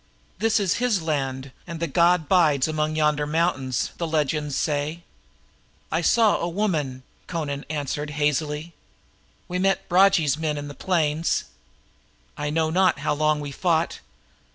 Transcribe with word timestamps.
"This 0.39 0.59
is 0.59 0.77
his 0.81 1.03
land 1.03 1.51
and 1.67 1.79
the 1.79 1.85
god 1.85 2.27
bides 2.27 2.67
among 2.67 2.95
yonder 2.95 3.27
mountains, 3.27 3.91
the 3.97 4.07
legends 4.07 4.55
say." 4.55 5.03
"I 5.91 6.01
followed 6.01 6.41
a 6.41 6.49
woman," 6.49 7.03
Amra 7.29 7.63
answered 7.69 8.09
hazily. 8.17 8.73
"We 9.47 9.59
met 9.59 9.87
Bragi's 9.87 10.39
men 10.39 10.57
in 10.57 10.67
the 10.69 10.73
plains. 10.73 11.43
I 12.35 12.49
know 12.49 12.71
not 12.71 12.97
how 13.05 13.13
long 13.13 13.41
we 13.41 13.51
fought. 13.51 13.99